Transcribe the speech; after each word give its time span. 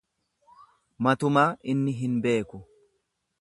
Matumaa 1.07 1.43
inni 1.75 1.95
hin 2.01 2.17
beeku. 2.25 2.63